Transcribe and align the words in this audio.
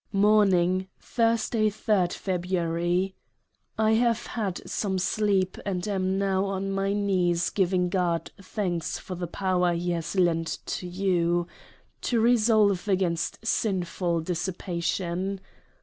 Morning, 0.13 0.87
Thursday, 0.99 1.69
3d 1.69 2.09
Feb. 2.17 3.13
I 3.77 3.91
have 3.91 4.25
had 4.25 4.67
some 4.67 4.97
sleep; 4.97 5.59
and 5.63 5.87
am 5.87 6.17
now 6.17 6.45
on 6.45 6.71
my 6.71 6.91
knees 6.91 7.51
giving 7.51 7.87
God 7.89 8.31
Thanks 8.41 8.97
for 8.97 9.13
the 9.13 9.27
power 9.27 9.73
he 9.75 9.91
has 9.91 10.15
lent 10.15 10.57
to 10.65 10.87
you, 10.87 11.45
to 12.01 12.19
resolve 12.19 12.87
against 12.87 13.45
Sinful 13.45 14.21
Dissi 14.23 14.55
pation. 14.57 15.37